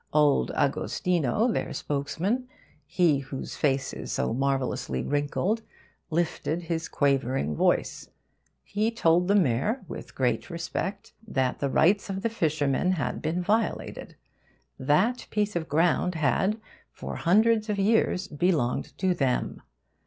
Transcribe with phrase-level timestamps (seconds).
[0.13, 2.47] Old Agostino, their spokesman,
[2.87, 5.61] he whose face is so marvellously wrinkled,
[6.09, 8.09] lifted his quavering voice.
[8.63, 13.43] He told the mayor, with great respect, that the rights of the fishermen had been
[13.43, 14.15] violated.
[14.79, 16.59] That piece of ground had
[16.91, 19.61] for hundreds of years belonged to them.